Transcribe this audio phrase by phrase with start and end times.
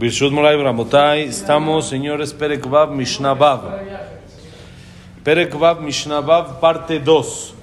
[0.00, 3.60] Birshut Moray Bramotay, estamos, señores, Perek Vav Mishnah Vav.
[5.22, 7.54] Perek Vav Mishnah Vav, parte 2.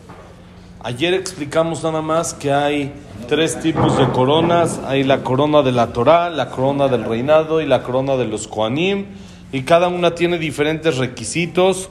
[0.84, 2.94] Ayer explicamos nada más que hay
[3.28, 4.80] tres tipos de coronas.
[4.86, 8.48] Hay la corona de la Torah, la corona del reinado y la corona de los
[8.48, 9.08] Koanim.
[9.52, 11.90] Y cada una tiene diferentes requisitos.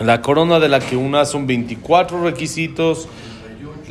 [0.00, 3.08] La corona de la que una son 24 requisitos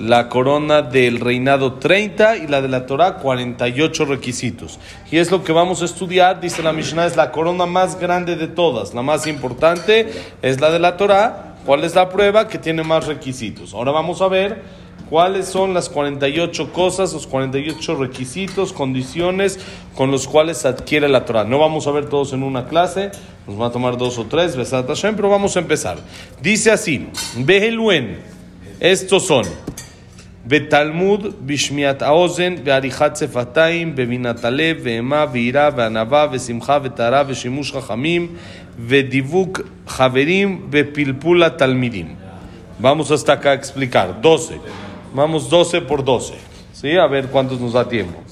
[0.08, 4.78] la corona del reinado 30 y la de la Torah 48 requisitos.
[5.10, 8.36] Y es lo que vamos a estudiar, dice la Mishnah, es la corona más grande
[8.36, 10.12] de todas, la más importante
[10.42, 11.56] es la de la Torah.
[11.66, 12.50] ¿Cuál es la prueba?
[12.50, 13.74] Que tiene más requisitos.
[13.74, 14.62] Ahora vamos a ver
[15.10, 19.58] cuáles son las 48 cosas, los 48 requisitos, condiciones
[19.96, 21.46] con los cuales se adquiere la Torah.
[21.46, 23.12] No vamos a ver todos en una clase,
[23.48, 24.58] nos va a tomar dos o tres,
[25.02, 25.98] pero vamos a empezar.
[26.42, 28.20] Dice así, Beheluen,
[28.82, 29.46] estos son
[30.47, 38.29] בתלמוד, בשמיעת האוזן, בעריכת שפתיים, בבינת הלב, ואימה, ויראה, וענווה, ושמחה, וטהרה, ושימוש חכמים,
[38.79, 42.15] ודיבוק חברים, בפלפול התלמידים.
[42.81, 44.21] Vamos hasta acá a explicar.
[44.21, 44.61] 12.
[45.13, 46.35] Vamos 12 por 12.
[46.73, 46.97] ¿Sí?
[46.97, 48.23] A ver cuántos nos da tiempo.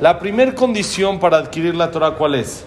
[0.00, 2.64] La primera condición para adquirir la Torah, ¿cuál es?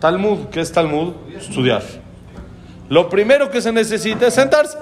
[0.00, 0.48] Talmud.
[0.52, 1.14] ¿Qué es Talmud?
[1.34, 1.82] Estudiar.
[2.90, 4.76] Lo primero que se necesita es sentarse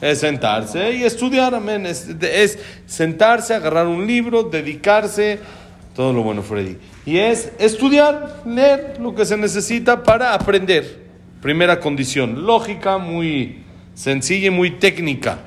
[0.00, 1.86] es sentarse y estudiar, amén.
[1.86, 5.38] Es, es, sentarse, agarrar un libro, dedicarse,
[5.94, 6.76] todo lo bueno, Freddy.
[7.04, 11.08] Y es estudiar, leer lo que se necesita para aprender.
[11.42, 13.62] Primera condición, lógica, muy
[13.94, 15.38] sencilla y muy técnica.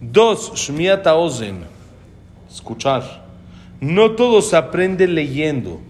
[0.00, 1.64] Dos, Shmiata Ozen,
[2.50, 3.24] escuchar.
[3.80, 5.80] No todo se aprende leyendo.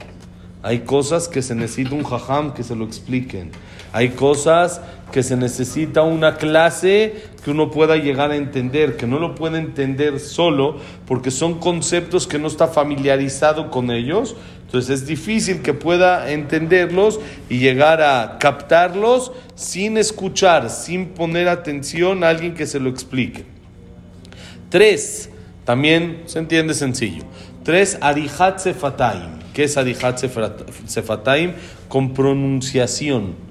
[0.62, 3.50] Hay cosas que se necesita un jajam que se lo expliquen.
[3.92, 9.18] Hay cosas que se necesita una clase que uno pueda llegar a entender, que no
[9.18, 14.36] lo puede entender solo porque son conceptos que no está familiarizado con ellos.
[14.66, 22.22] Entonces es difícil que pueda entenderlos y llegar a captarlos sin escuchar, sin poner atención
[22.22, 23.44] a alguien que se lo explique.
[24.68, 25.30] Tres,
[25.64, 27.24] también se entiende sencillo.
[27.64, 29.40] Tres, Arihat Sefataim.
[29.52, 30.18] ¿Qué es Arihat
[30.86, 31.54] Sefataim?
[31.88, 33.49] Con pronunciación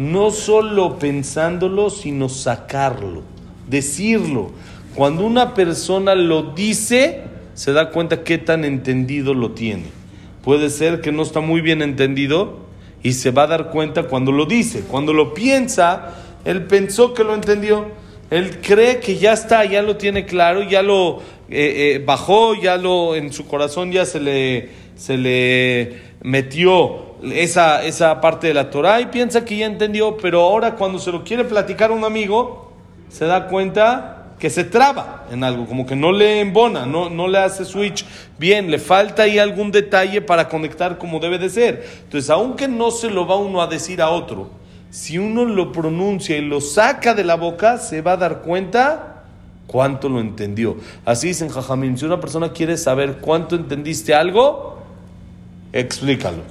[0.00, 3.22] no solo pensándolo, sino sacarlo,
[3.68, 4.50] decirlo.
[4.94, 7.22] Cuando una persona lo dice,
[7.54, 9.84] se da cuenta qué tan entendido lo tiene.
[10.42, 12.60] Puede ser que no está muy bien entendido
[13.02, 14.80] y se va a dar cuenta cuando lo dice.
[14.80, 17.88] Cuando lo piensa, él pensó que lo entendió.
[18.30, 21.18] Él cree que ya está, ya lo tiene claro, ya lo
[21.50, 24.68] eh, eh, bajó, ya lo en su corazón ya se le,
[25.00, 30.42] se le metió esa, esa parte de la Torah y piensa que ya entendió, pero
[30.42, 32.70] ahora cuando se lo quiere platicar a un amigo,
[33.08, 37.28] se da cuenta que se traba en algo, como que no le embona, no, no
[37.28, 38.04] le hace switch
[38.38, 41.86] bien, le falta ahí algún detalle para conectar como debe de ser.
[42.04, 44.50] Entonces, aunque no se lo va uno a decir a otro,
[44.90, 49.22] si uno lo pronuncia y lo saca de la boca, se va a dar cuenta
[49.66, 50.76] cuánto lo entendió.
[51.06, 54.79] Así dicen Jajamín, si una persona quiere saber cuánto entendiste algo,
[55.72, 56.42] explícalo.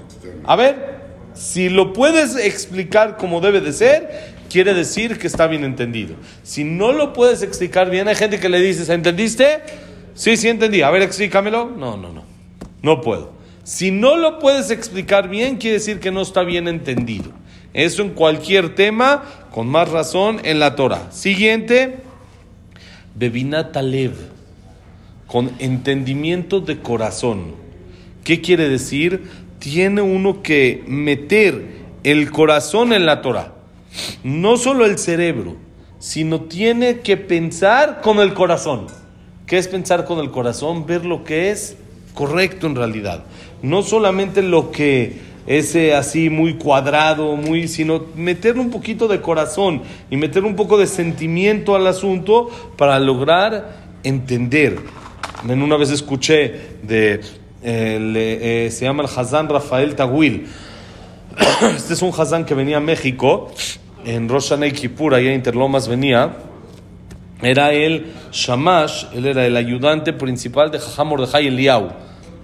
[0.46, 1.00] A ver,
[1.34, 6.16] si lo puedes explicar como debe de ser, quiere decir que está bien entendido.
[6.44, 9.62] Si no lo puedes explicar bien, hay gente que le dice, ¿entendiste?
[10.16, 10.82] Sí, sí entendí.
[10.82, 11.70] A ver, explícamelo.
[11.70, 12.24] No, no, no.
[12.82, 13.32] No puedo.
[13.64, 17.32] Si no lo puedes explicar bien, quiere decir que no está bien entendido.
[17.74, 21.12] Eso en cualquier tema, con más razón en la Torah.
[21.12, 21.98] Siguiente,
[23.16, 24.14] Bebinat Alev,
[25.28, 27.69] con entendimiento de corazón.
[28.24, 29.22] ¿Qué quiere decir?
[29.60, 33.54] tiene uno que meter el corazón en la Torah.
[34.24, 35.58] No solo el cerebro,
[36.00, 38.88] sino tiene que pensar con el corazón.
[39.46, 40.86] ¿Qué es pensar con el corazón?
[40.86, 41.76] Ver lo que es
[42.14, 43.26] correcto en realidad.
[43.62, 49.22] No solamente lo que es eh, así muy cuadrado, muy, sino meterle un poquito de
[49.22, 54.78] corazón y meter un poco de sentimiento al asunto para lograr entender.
[55.48, 57.22] En una vez escuché de
[57.64, 60.48] eh, se llama el Hazán Rafael Tawil.
[61.76, 63.52] Este es un Hazán que venía a México,
[64.06, 66.38] en Rosh Kippur, allá en Interlomas venía.
[67.42, 71.90] Era el Shamash, él era el ayudante principal de Jajam Mordechai Eliau.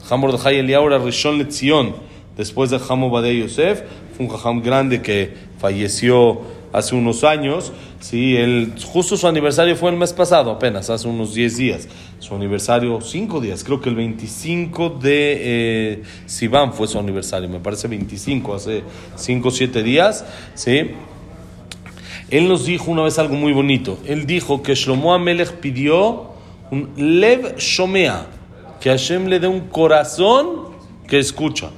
[0.01, 1.95] Jajam Mordechai Eliau era Rishon Lezion,
[2.37, 3.83] después de Jajam Obadei Yosef.
[4.15, 6.41] Fue un Jajam grande que falleció
[6.75, 7.71] hace unos años.
[7.99, 11.87] Sí, el, justo su aniversario fue el mes pasado, apenas, hace unos 10 días.
[12.19, 16.03] Su aniversario, 5 días, creo que el 25 de eh,
[16.73, 18.83] fue su aniversario, me parece 25, hace
[19.15, 20.25] 5 o 7 días.
[20.53, 20.91] ¿sí?
[22.29, 23.97] Él nos dijo una vez algo muy bonito.
[24.05, 26.31] Él dijo que Shlomo Amelech pidió
[26.71, 28.27] un Lev Shomea,
[28.81, 30.75] que Hashem le dé un corazón
[31.07, 31.69] que escucha.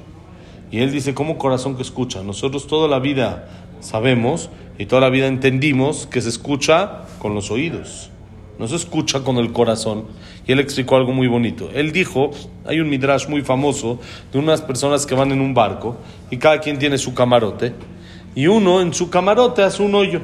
[0.70, 2.22] Y él dice, ¿cómo corazón que escucha?
[2.22, 3.48] Nosotros toda la vida
[3.80, 8.10] sabemos y toda la vida entendimos que se escucha con los oídos,
[8.58, 10.04] no se escucha con el corazón.
[10.46, 11.68] Y él explicó algo muy bonito.
[11.74, 12.30] Él dijo,
[12.64, 14.00] hay un midrash muy famoso
[14.32, 15.96] de unas personas que van en un barco
[16.30, 17.74] y cada quien tiene su camarote
[18.34, 20.20] y uno en su camarote hace un hoyo,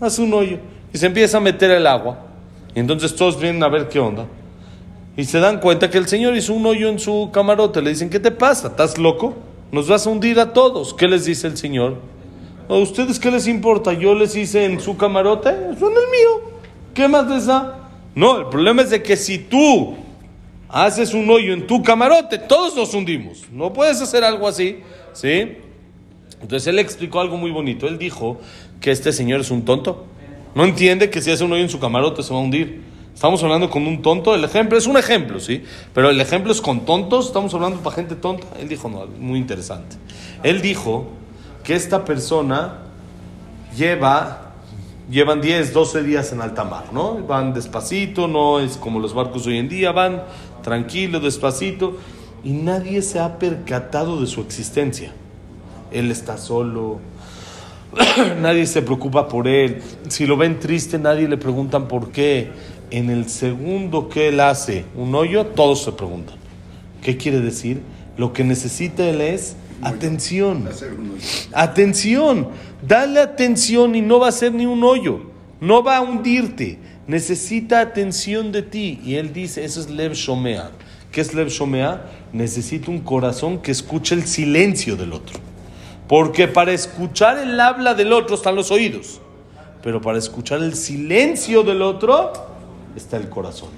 [0.00, 0.58] hace un hoyo
[0.92, 2.18] y se empieza a meter el agua.
[2.74, 4.26] Y entonces todos vienen a ver qué onda.
[5.16, 7.82] Y se dan cuenta que el Señor hizo un hoyo en su camarote.
[7.82, 8.68] Le dicen, ¿qué te pasa?
[8.68, 9.34] ¿Estás loco?
[9.72, 10.94] Nos vas a hundir a todos.
[10.94, 11.96] ¿Qué les dice el Señor?
[12.70, 13.92] ¿A ustedes qué les importa?
[13.92, 16.52] Yo les hice en su camarote, son el mío.
[16.94, 17.90] ¿Qué más les da?
[18.14, 19.96] No, el problema es de que si tú
[20.68, 23.46] haces un hoyo en tu camarote, todos nos hundimos.
[23.50, 24.78] No puedes hacer algo así,
[25.14, 25.56] ¿sí?
[26.40, 27.88] Entonces él explicó algo muy bonito.
[27.88, 28.38] Él dijo
[28.80, 30.06] que este señor es un tonto.
[30.54, 32.82] No entiende que si hace un hoyo en su camarote se va a hundir.
[33.12, 34.32] Estamos hablando con un tonto.
[34.32, 35.64] El ejemplo es un ejemplo, ¿sí?
[35.92, 37.26] Pero el ejemplo es con tontos.
[37.26, 38.46] Estamos hablando para gente tonta.
[38.60, 39.96] Él dijo, no, muy interesante.
[40.44, 41.08] Él dijo
[41.74, 42.78] esta persona
[43.76, 44.52] lleva,
[45.10, 47.18] llevan 10, 12 días en alta mar, ¿no?
[47.26, 50.22] Van despacito, no es como los barcos hoy en día, van
[50.62, 51.98] tranquilo, despacito.
[52.42, 55.12] Y nadie se ha percatado de su existencia.
[55.90, 57.00] Él está solo,
[58.40, 59.82] nadie se preocupa por él.
[60.08, 62.50] Si lo ven triste, nadie le preguntan por qué.
[62.90, 66.36] En el segundo que él hace un hoyo, todos se preguntan.
[67.02, 67.82] ¿Qué quiere decir?
[68.16, 70.68] Lo que necesita él es atención.
[71.52, 72.48] Atención.
[72.86, 75.20] Dale atención y no va a ser ni un hoyo.
[75.60, 76.78] No va a hundirte.
[77.06, 79.00] Necesita atención de ti.
[79.04, 80.70] Y él dice, eso es Lev Shomea.
[81.12, 82.04] ¿Qué es Lev Shomea?
[82.32, 85.40] Necesita un corazón que escuche el silencio del otro.
[86.10, 89.20] Porque para escuchar el habla del otro están los oídos,
[89.80, 92.32] pero para escuchar el silencio del otro
[92.96, 93.68] está el corazón.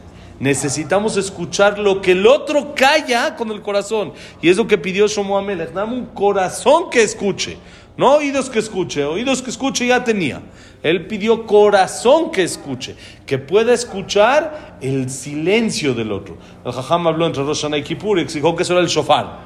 [0.43, 4.12] Necesitamos escuchar lo que el otro calla con el corazón.
[4.41, 5.71] Y es lo que pidió Shomo Amelech.
[5.71, 7.59] Dame un corazón que escuche.
[7.97, 9.05] No oídos que escuche.
[9.05, 10.43] Oídos que escuche ya tenía.
[10.83, 12.97] Él pidió corazón que escuche.
[13.25, 16.39] Que pueda escuchar el silencio del otro.
[16.65, 19.43] El Jajam habló entre Rosh y Kippur y explicó que eso era el shofar.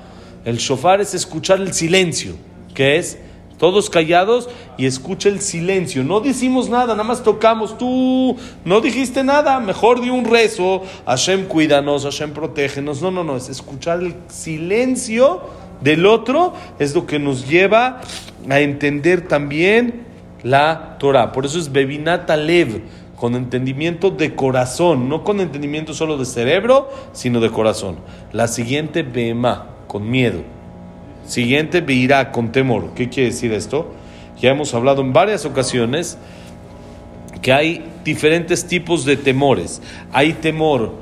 [0.46, 2.36] El shofar es escuchar el silencio
[2.74, 3.18] que es
[3.58, 6.04] todos callados y escucha el silencio.
[6.04, 7.78] No decimos nada, nada más tocamos.
[7.78, 10.82] Tú no dijiste nada, mejor di un rezo.
[11.06, 13.00] Hashem cuídanos, Hashem protégenos.
[13.02, 15.40] No, no, no, es escuchar el silencio
[15.80, 18.00] del otro, es lo que nos lleva
[18.48, 20.06] a entender también
[20.42, 21.32] la Torah.
[21.32, 22.82] Por eso es Bebinata Lev,
[23.16, 27.96] con entendimiento de corazón, no con entendimiento solo de cerebro, sino de corazón.
[28.32, 30.55] La siguiente, Bema, con miedo.
[31.26, 32.92] Siguiente, veirá con temor.
[32.94, 33.92] ¿Qué quiere decir esto?
[34.40, 36.18] Ya hemos hablado en varias ocasiones
[37.42, 39.82] que hay diferentes tipos de temores.
[40.12, 40.92] Hay temor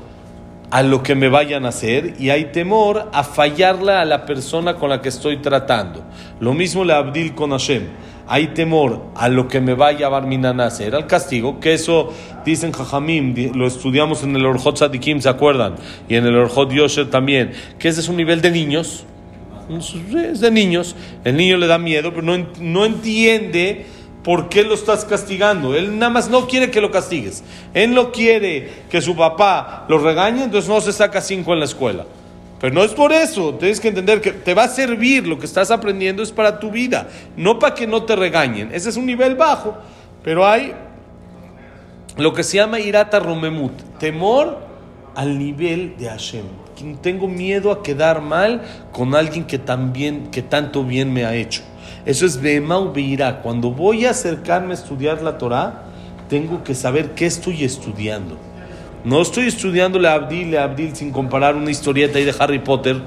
[0.71, 4.75] a lo que me vayan a hacer y hay temor a fallarle a la persona
[4.75, 6.03] con la que estoy tratando.
[6.39, 7.83] Lo mismo le abdil con Hashem.
[8.27, 12.11] Hay temor a lo que me vaya a Barminan a hacer, al castigo, que eso
[12.43, 15.75] dicen Jajamim, lo estudiamos en el Orjot Sadikim, ¿se acuerdan?
[16.09, 19.05] Y en el Orjot Yosher también, que ese es un nivel de niños,
[19.69, 20.95] es de niños.
[21.23, 23.85] El niño le da miedo, pero no, no entiende
[24.23, 25.75] por qué lo estás castigando.
[25.75, 27.43] Él nada más no quiere que lo castigues.
[27.73, 31.65] Él no quiere que su papá lo regañe, entonces no se saca cinco en la
[31.65, 32.05] escuela.
[32.59, 35.45] Pero no es por eso, tienes que entender que te va a servir, lo que
[35.45, 38.73] estás aprendiendo es para tu vida, no para que no te regañen.
[38.73, 39.75] Ese es un nivel bajo,
[40.23, 40.73] pero hay
[42.17, 44.57] lo que se llama irata romemut, temor
[45.15, 46.64] al nivel de Hashem
[47.01, 51.61] tengo miedo a quedar mal con alguien que también, que tanto bien me ha hecho.
[52.05, 53.41] Eso es Behemau Beirá.
[53.41, 55.83] Cuando voy a acercarme a estudiar la Torah,
[56.29, 58.37] tengo que saber qué estoy estudiando.
[59.03, 62.99] No estoy estudiando la Abdil, la Abdil sin comparar una historieta ahí de Harry Potter.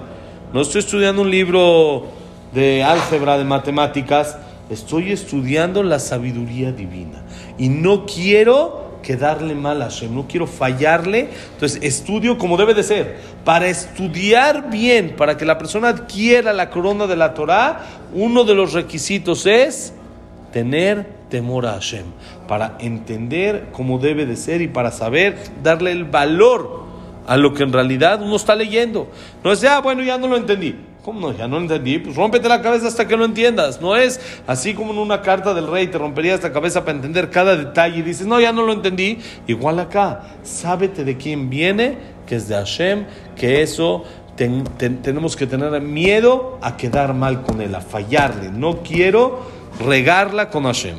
[0.52, 2.06] No estoy estudiando un libro
[2.52, 4.36] de álgebra, de matemáticas.
[4.70, 7.22] Estoy estudiando la sabiduría divina.
[7.58, 11.30] Y no quiero darle mal a Hashem, no quiero fallarle.
[11.54, 13.16] Entonces estudio como debe de ser.
[13.44, 17.80] Para estudiar bien, para que la persona adquiera la corona de la Torah,
[18.12, 19.92] uno de los requisitos es
[20.52, 22.06] tener temor a Hashem.
[22.46, 26.84] Para entender cómo debe de ser y para saber darle el valor
[27.26, 29.08] a lo que en realidad uno está leyendo.
[29.44, 30.87] No es, ah, bueno, ya no lo entendí.
[31.08, 31.32] ¿Cómo no?
[31.34, 31.98] Ya no entendí.
[32.00, 33.80] Pues rómpete la cabeza hasta que lo entiendas.
[33.80, 37.30] No es así como en una carta del rey te romperías la cabeza para entender
[37.30, 39.18] cada detalle y dices, no, ya no lo entendí.
[39.46, 41.96] Igual acá, sábete de quién viene,
[42.26, 44.04] que es de Hashem, que eso
[44.36, 48.50] tenemos que tener miedo a quedar mal con él, a fallarle.
[48.50, 49.46] No quiero
[49.80, 50.98] regarla con Hashem.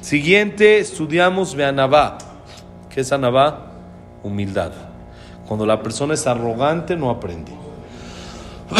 [0.00, 2.18] Siguiente, estudiamos Beanabá.
[2.90, 3.70] ¿Qué es Anabá?
[4.24, 4.72] Humildad.
[5.46, 7.63] Cuando la persona es arrogante, no aprende.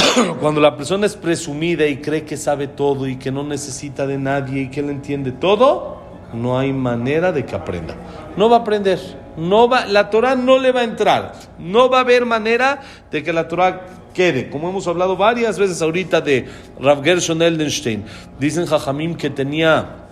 [0.41, 4.19] Cuando la persona es presumida y cree que sabe todo y que no necesita de
[4.19, 7.95] nadie y que él entiende todo, no hay manera de que aprenda.
[8.37, 8.99] No va a aprender.
[9.37, 11.33] No va, la Torah no le va a entrar.
[11.59, 14.51] No va a haber manera de que la Torah quede.
[14.51, 16.49] Como hemos hablado varias veces ahorita de
[16.81, 18.05] Rav Gershon Eldenstein.
[18.39, 20.07] Dicen Jajamim que tenía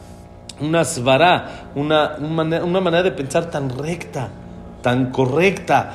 [0.60, 4.30] una svara, una, una manera de pensar tan recta
[4.82, 5.94] tan correcta,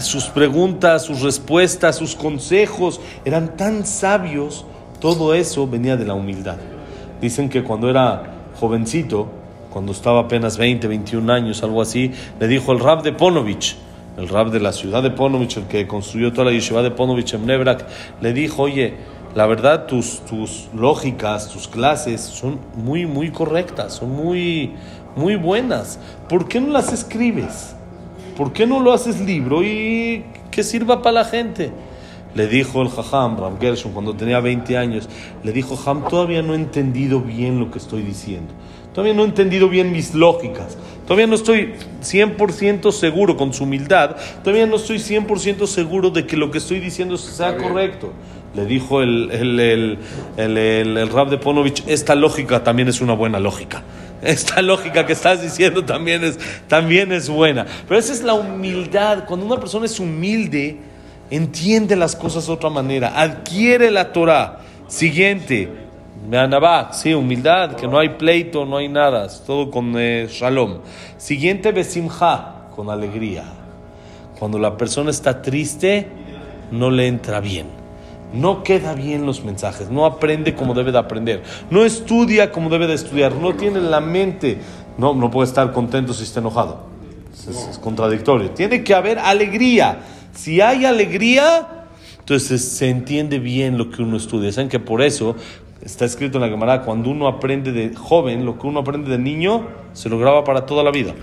[0.00, 4.64] sus preguntas, sus respuestas, sus consejos eran tan sabios,
[5.00, 6.56] todo eso venía de la humildad.
[7.20, 8.22] Dicen que cuando era
[8.58, 9.28] jovencito,
[9.70, 13.76] cuando estaba apenas 20, 21 años, algo así, le dijo el rab de Ponovich,
[14.16, 17.34] el rab de la ciudad de Ponovich, el que construyó toda la yeshiva de Ponovich
[17.34, 17.86] en Nebrak,
[18.20, 18.94] le dijo, oye,
[19.34, 24.72] la verdad tus, tus lógicas, tus clases son muy, muy correctas, son muy,
[25.14, 26.00] muy buenas.
[26.28, 27.76] ¿Por qué no las escribes?
[28.40, 31.72] ¿Por qué no lo haces libro y que sirva para la gente?
[32.34, 35.10] Le dijo el Jajam, Ram Gershon, cuando tenía 20 años,
[35.44, 38.54] le dijo, Jam, todavía no he entendido bien lo que estoy diciendo.
[38.94, 40.78] Todavía no he entendido bien mis lógicas.
[41.04, 44.16] Todavía no estoy 100% seguro con su humildad.
[44.42, 48.10] Todavía no estoy 100% seguro de que lo que estoy diciendo sea correcto.
[48.54, 49.98] Le dijo el, el, el,
[50.38, 53.82] el, el Rab de Ponovich, esta lógica también es una buena lógica.
[54.22, 57.66] Esta lógica que estás diciendo también es, también es buena.
[57.88, 59.24] Pero esa es la humildad.
[59.26, 60.78] Cuando una persona es humilde,
[61.30, 64.60] entiende las cosas de otra manera, adquiere la Torah.
[64.88, 65.68] Siguiente,
[66.28, 70.80] Meanabá, sí, humildad, que no hay pleito, no hay nada, es todo con eh, shalom.
[71.16, 73.44] Siguiente, Besimha, con alegría.
[74.38, 76.08] Cuando la persona está triste,
[76.72, 77.79] no le entra bien
[78.32, 82.86] no queda bien los mensajes, no aprende como debe de aprender, no estudia como debe
[82.86, 84.58] de estudiar, no tiene la mente,
[84.98, 86.90] no, no puede estar contento si está enojado.
[87.32, 88.50] Es, contradictorio.
[88.50, 90.00] Tiene que haber alegría.
[90.34, 91.86] Si hay alegría,
[92.18, 94.52] entonces se entiende bien lo que uno estudia.
[94.52, 95.36] Saben que por eso
[95.82, 99.18] está escrito en la Gemara, cuando uno aprende de joven, lo que uno aprende de
[99.18, 101.14] niño, se lo graba para toda la vida.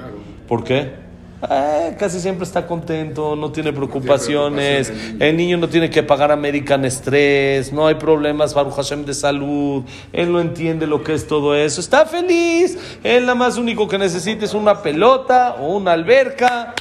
[0.48, 1.07] ¿Por qué?
[1.40, 6.84] Eh, casi siempre está contento, no tiene preocupaciones, el niño no tiene que pagar American
[6.90, 11.56] Stress, no hay problemas, Baruch Hashem, de salud, él no entiende lo que es todo
[11.56, 16.74] eso, está feliz, él nada más único que necesita es una pelota o una alberca,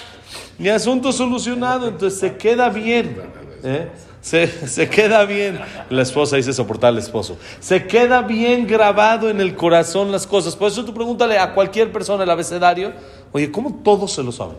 [0.56, 3.14] mi asunto solucionado, entonces se queda bien.
[3.62, 3.90] ¿eh?
[4.22, 9.40] Se, se, queda bien, la esposa dice soportar al esposo, se queda bien grabado en
[9.40, 10.56] el corazón las cosas.
[10.56, 12.92] Por eso tú pregúntale a cualquier persona el abecedario,
[13.32, 14.56] oye, ¿cómo todos se lo saben?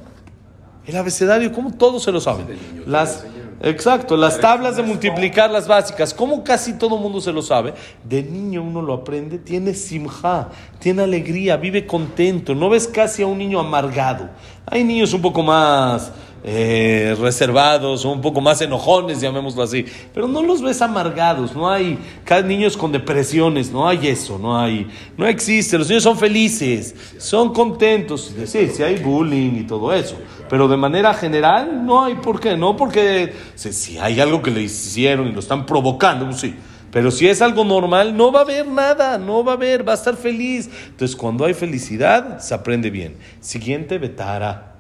[0.86, 2.46] El abecedario, ¿cómo todos se lo saben?
[2.86, 3.26] Las,
[3.62, 7.74] exacto, las tablas de multiplicar las básicas, ¿cómo casi todo el mundo se lo sabe?
[8.04, 10.50] De niño uno lo aprende, tiene simja,
[10.80, 14.30] tiene alegría, vive contento, no ves casi a un niño amargado.
[14.66, 16.12] Hay niños un poco más
[16.44, 19.86] eh, reservados o un poco más enojones, llamémoslo así.
[20.14, 21.98] Pero no los ves amargados, no hay
[22.46, 24.88] niños con depresiones, no hay eso, no hay,
[25.18, 25.78] no existe.
[25.78, 28.34] Los niños son felices, son contentos.
[28.46, 30.16] Sí, sí hay bullying y todo eso,
[30.50, 34.62] pero de manera general no hay por qué, no porque si, hay algo que le
[34.64, 36.56] hicieron y lo están provocando, pues sí.
[36.92, 39.92] Pero si es algo normal, no va a haber nada, no va a haber, va
[39.92, 40.70] a estar feliz.
[40.88, 43.18] Entonces, cuando hay felicidad, se aprende bien.
[43.42, 44.76] Siguiente, betara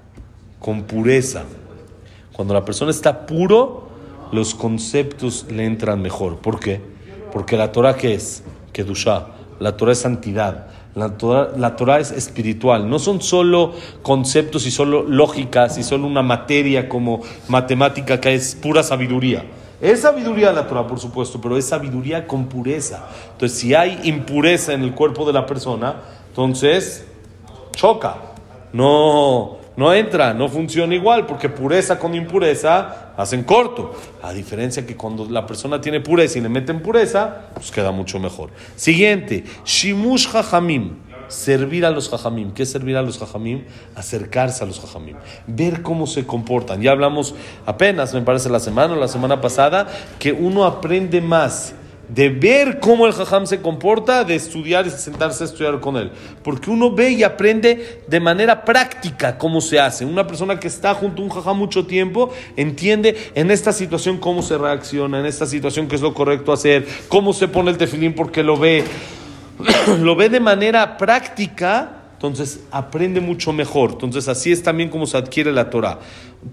[0.59, 1.43] con pureza.
[2.31, 3.89] Cuando la persona está puro,
[4.31, 6.37] los conceptos le entran mejor.
[6.37, 6.81] ¿Por qué?
[7.31, 8.43] Porque la Torah ¿qué es?
[8.71, 9.27] Kedusha.
[9.59, 10.67] La Torah es santidad.
[10.97, 12.89] La Torah, es espiritual.
[12.89, 18.55] No son solo conceptos y solo lógicas y solo una materia como matemática que es
[18.55, 19.45] pura sabiduría.
[19.79, 23.07] Es sabiduría la Torah, por supuesto, pero es sabiduría con pureza.
[23.33, 25.97] Entonces, si hay impureza en el cuerpo de la persona,
[26.29, 27.05] entonces
[27.73, 28.15] choca.
[28.73, 33.93] No, no entra, no funciona igual, porque pureza con impureza hacen corto.
[34.23, 38.19] A diferencia que cuando la persona tiene pureza y le meten pureza, pues queda mucho
[38.19, 38.49] mejor.
[38.75, 41.07] Siguiente, Shimush Jajamim.
[41.27, 42.53] Servir a los jajamim.
[42.53, 43.65] ¿Qué es servir a los jajamim?
[43.95, 45.17] Acercarse a los jajamim.
[45.45, 46.81] Ver cómo se comportan.
[46.81, 49.87] Ya hablamos apenas, me parece, la semana o la semana pasada,
[50.19, 51.75] que uno aprende más
[52.09, 56.11] de ver cómo el jajam se comporta, de estudiar y sentarse a estudiar con él.
[56.43, 60.05] Porque uno ve y aprende de manera práctica cómo se hace.
[60.05, 64.41] Una persona que está junto a un jajam mucho tiempo entiende en esta situación cómo
[64.41, 68.13] se reacciona, en esta situación qué es lo correcto hacer, cómo se pone el tefilín
[68.13, 68.85] porque lo ve,
[69.99, 71.93] lo ve de manera práctica.
[72.13, 73.91] Entonces aprende mucho mejor.
[73.91, 75.99] Entonces así es también como se adquiere la Torah.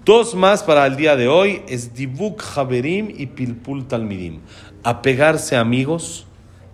[0.03, 4.41] Dos más para el día de hoy es Dibuk Haberim y Pilpul Talmidim
[4.85, 6.27] apegarse a amigos,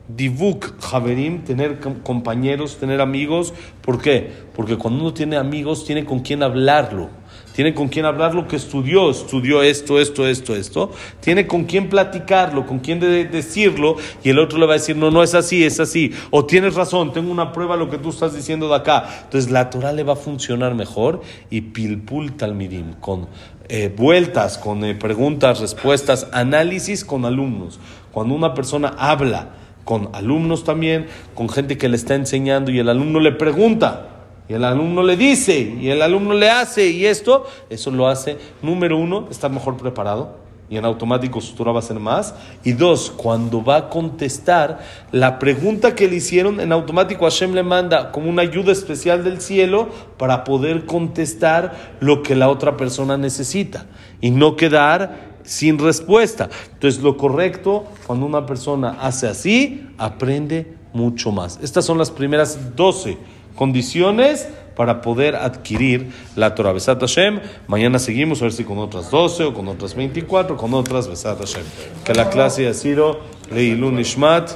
[0.09, 3.53] divuk javerim, tener compañeros, tener amigos.
[3.81, 4.29] ¿Por qué?
[4.53, 7.09] Porque cuando uno tiene amigos, tiene con quién hablarlo.
[7.53, 11.89] tiene con quién hablar lo que estudió, estudió esto, esto, esto, esto, tiene con quién
[11.89, 15.65] platicarlo, con quién decirlo, y el otro le va a decir, no, no es así,
[15.65, 19.05] es así, o tienes razón, tengo una prueba lo que tú estás diciendo de acá.
[19.23, 23.27] Entonces la Torah le va a funcionar mejor y pilpul talmidim, con
[23.73, 27.79] eh, vueltas, con eh, preguntas, respuestas, análisis con alumnos.
[28.11, 29.49] Cuando una persona habla
[29.83, 34.07] con alumnos también, con gente que le está enseñando y el alumno le pregunta,
[34.47, 38.37] y el alumno le dice, y el alumno le hace, y esto, eso lo hace,
[38.61, 40.41] número uno, estar mejor preparado,
[40.71, 42.33] y en automático su Torah va a ser más.
[42.63, 44.79] Y dos, cuando va a contestar
[45.11, 49.41] la pregunta que le hicieron, en automático Hashem le manda como una ayuda especial del
[49.41, 53.85] cielo para poder contestar lo que la otra persona necesita
[54.21, 56.49] y no quedar sin respuesta.
[56.73, 61.59] Entonces lo correcto, cuando una persona hace así, aprende mucho más.
[61.61, 63.17] Estas son las primeras 12
[63.55, 66.73] condiciones para poder adquirir la Torah.
[66.73, 67.39] Besat Hashem.
[67.67, 71.37] Mañana seguimos a ver si con otras 12 o con otras 24, con otras Besat
[71.37, 71.63] Hashem.
[72.03, 73.19] Que la clase ha sido
[73.51, 74.51] Leilun Ishmat.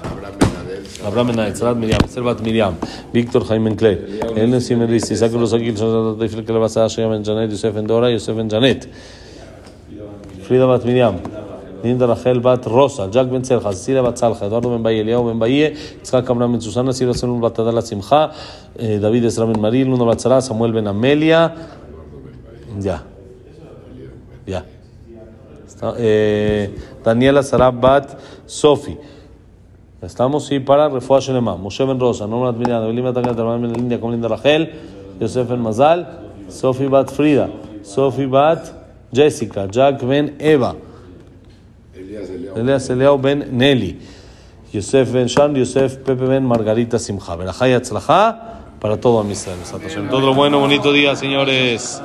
[1.06, 2.76] Abraham Benaitzrat Miriam, Servat Miriam,
[3.14, 7.86] Víctor Jaime Clay, Elena Simeris, Isaac Rosakil, Shazat Teifel Kelabasa, Hashem Ben Janet, Yosef Ben
[7.86, 8.88] Dora, Yosef Ben Janet,
[10.46, 11.16] Frida Bat Miriam.
[11.84, 15.38] Linda Rachel Bat Rosa, Jack Ben Selja, Cecilia Bat Salja, Eduardo Ben Baye, Eliao Ben
[15.38, 18.32] Baye, Itzhak Abraham Ben Susana, Ciro Selun Bat Adala Simcha,
[18.76, 21.54] David Esra Maril, Luna Bat Samuel Ben Amelia.
[22.80, 23.04] Ya.
[24.48, 24.66] Ya.
[25.98, 26.72] Eh,
[27.04, 28.98] Daniela Sara Bat Sofi.
[30.02, 31.56] Estamos, sí, para Refuah Shelema.
[31.56, 34.72] Moshe Ben Rosa, Norma Admirian, Evelyn Batanga, Hermano Ben Lindia, con Linda Rachel,
[35.20, 36.08] Yosef Ben Mazal,
[36.50, 37.50] Sofi Bat Frida,
[37.84, 40.76] Sofi Bat Jessica, Jack Ben Eva.
[42.56, 44.00] Elias Eliao ben Nelly,
[44.72, 47.36] Yosef ben Shan, Yosef Pepe ben Margarita Simcha.
[47.36, 47.74] Berajá y
[48.80, 49.60] para todo a Israel.
[50.10, 52.02] Todo lo bueno, bonito día, señores.